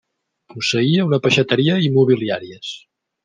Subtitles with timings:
[0.53, 2.73] Posseïa una peixateria i immobiliàries.